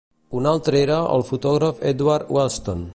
[0.37, 2.87] Un altre era el fotògraf Edward Weston.